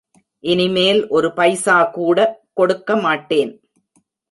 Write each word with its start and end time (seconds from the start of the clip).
இனிமேல் 0.43 1.07
ஒரு 1.07 1.27
பைசாகூடக் 1.27 2.35
கொடுக்கமாட்டேன். 2.53 3.53